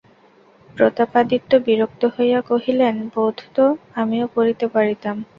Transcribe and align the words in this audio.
প্রতাপাদিত্য 0.69 1.51
বিরক্ত 1.67 2.01
হইয়া 2.15 2.39
কহিলেন, 2.41 2.95
বোধ 3.13 3.37
তো 3.55 3.65
আমিও 3.95 4.25
করিতে 4.35 4.65
পারিতাম। 4.67 5.15